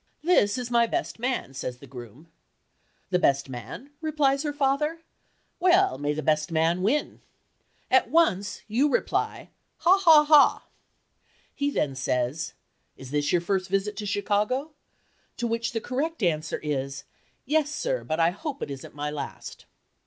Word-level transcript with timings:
"This 0.23 0.57
is 0.57 0.71
my 0.71 0.87
best 0.87 1.19
man," 1.19 1.53
says 1.53 1.77
the 1.77 1.85
groom. 1.85 2.27
"The 3.11 3.19
best 3.19 3.49
man?" 3.49 3.91
replies 4.01 4.41
her 4.41 4.51
father. 4.51 5.01
"Well, 5.59 5.99
may 5.99 6.11
the 6.11 6.23
best 6.23 6.51
man 6.51 6.81
win." 6.81 7.21
At 7.91 8.09
once 8.09 8.63
you 8.67 8.89
reply, 8.91 9.51
"Ha! 9.77 9.99
Ha! 10.03 10.23
Ha!" 10.25 10.65
He 11.53 11.69
then 11.69 11.93
says, 11.93 12.53
"Is 12.97 13.11
this 13.11 13.31
your 13.31 13.41
first 13.41 13.69
visit 13.69 13.95
to 13.97 14.07
Chicago?" 14.07 14.71
to 15.37 15.45
which 15.45 15.71
the 15.71 15.79
correct 15.79 16.23
answer 16.23 16.57
is, 16.63 17.03
"Yes, 17.45 17.69
sir, 17.71 18.03
but 18.03 18.19
I 18.19 18.31
hope 18.31 18.63
it 18.63 18.71
isn't 18.71 18.95
my 18.95 19.11
last." 19.11 19.65